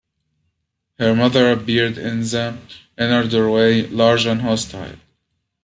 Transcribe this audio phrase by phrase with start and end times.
[0.97, 2.57] Her mother appeared in the
[2.97, 4.95] inner doorway, large and hostile.